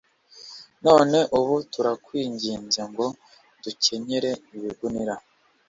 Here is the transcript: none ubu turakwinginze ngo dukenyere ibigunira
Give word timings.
none 0.85 1.17
ubu 1.39 1.55
turakwinginze 1.73 2.81
ngo 2.89 3.05
dukenyere 3.63 4.31
ibigunira 4.55 5.15